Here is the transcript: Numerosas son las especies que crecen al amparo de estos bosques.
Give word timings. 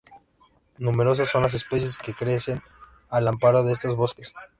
Numerosas 0.79 1.29
son 1.29 1.43
las 1.43 1.53
especies 1.53 1.95
que 1.95 2.15
crecen 2.15 2.63
al 3.09 3.27
amparo 3.27 3.63
de 3.63 3.73
estos 3.73 3.95
bosques. 3.95 4.33